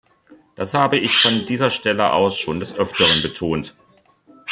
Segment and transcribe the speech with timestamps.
[0.55, 3.75] Das habe ich von dieser Stelle aus schon des öfteren betont.